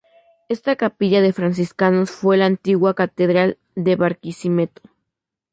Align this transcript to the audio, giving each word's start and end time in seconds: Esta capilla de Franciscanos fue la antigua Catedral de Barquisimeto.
Esta 0.49 0.75
capilla 0.77 1.21
de 1.21 1.31
Franciscanos 1.31 2.09
fue 2.09 2.35
la 2.35 2.47
antigua 2.47 2.95
Catedral 2.95 3.59
de 3.75 3.95
Barquisimeto. 3.97 4.81